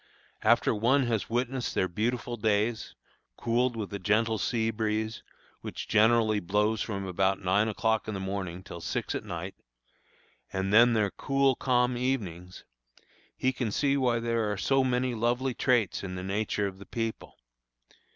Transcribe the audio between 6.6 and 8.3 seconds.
from about nine o'clock in the